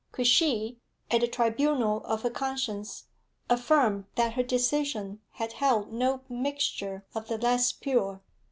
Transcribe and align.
Could 0.13 0.25
she, 0.25 0.79
at 1.11 1.21
the 1.21 1.27
tribunal 1.27 2.03
of 2.05 2.23
her 2.23 2.31
conscience, 2.31 3.03
affirm 3.51 4.07
that 4.15 4.33
her 4.33 4.41
decision 4.41 5.21
had 5.33 5.53
held 5.53 5.93
no 5.93 6.21
mixture 6.27 7.05
of 7.13 7.27
the 7.27 7.37
less 7.37 7.71
pure? 7.71 8.23